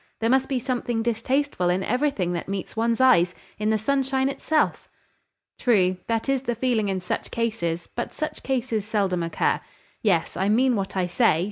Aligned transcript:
There 0.19 0.31
must 0.31 0.49
be 0.49 0.57
something 0.57 1.03
distasteful 1.03 1.69
in 1.69 1.83
everything 1.83 2.33
that 2.33 2.47
meets 2.49 2.75
one's 2.75 2.99
eyes, 2.99 3.35
in 3.59 3.69
the 3.69 3.77
sunshine 3.77 4.29
itself." 4.29 4.89
"True. 5.59 5.97
That 6.07 6.27
is 6.27 6.41
the 6.41 6.55
feeling 6.55 6.89
in 6.89 6.99
such 6.99 7.29
cases: 7.29 7.87
but 7.95 8.11
such 8.11 8.41
cases 8.41 8.83
seldom 8.83 9.21
occur. 9.21 9.59
Yes: 10.01 10.35
I 10.35 10.49
mean 10.49 10.75
what 10.75 10.97
I 10.97 11.05
say. 11.05 11.39